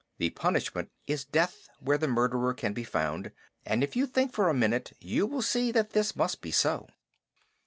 [0.17, 3.31] The punishment is death where the murderer can be found;
[3.67, 6.87] and if you think for a minute you will see that this must be so.